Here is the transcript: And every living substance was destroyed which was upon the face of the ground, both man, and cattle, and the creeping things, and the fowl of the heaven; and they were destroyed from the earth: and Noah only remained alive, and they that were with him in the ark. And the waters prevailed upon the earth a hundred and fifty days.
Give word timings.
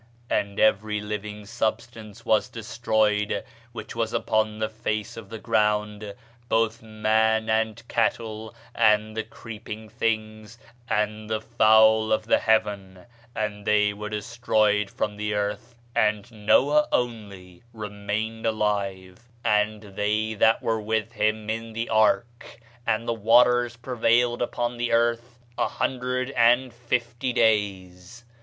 And 0.31 0.59
every 0.59 0.99
living 0.99 1.45
substance 1.45 2.25
was 2.25 2.49
destroyed 2.49 3.43
which 3.71 3.95
was 3.95 4.13
upon 4.13 4.57
the 4.57 4.67
face 4.67 5.15
of 5.15 5.29
the 5.29 5.37
ground, 5.37 6.15
both 6.49 6.81
man, 6.81 7.51
and 7.51 7.87
cattle, 7.87 8.55
and 8.73 9.15
the 9.15 9.21
creeping 9.23 9.89
things, 9.89 10.57
and 10.89 11.29
the 11.29 11.39
fowl 11.39 12.11
of 12.11 12.25
the 12.25 12.39
heaven; 12.39 13.05
and 13.35 13.63
they 13.63 13.93
were 13.93 14.09
destroyed 14.09 14.89
from 14.89 15.17
the 15.17 15.35
earth: 15.35 15.75
and 15.95 16.31
Noah 16.31 16.87
only 16.91 17.61
remained 17.71 18.47
alive, 18.47 19.17
and 19.45 19.81
they 19.83 20.33
that 20.33 20.63
were 20.63 20.81
with 20.81 21.11
him 21.11 21.47
in 21.47 21.73
the 21.73 21.89
ark. 21.89 22.59
And 22.87 23.07
the 23.07 23.13
waters 23.13 23.77
prevailed 23.77 24.41
upon 24.41 24.77
the 24.77 24.93
earth 24.93 25.37
a 25.59 25.67
hundred 25.67 26.31
and 26.31 26.73
fifty 26.73 27.31
days. 27.33 28.23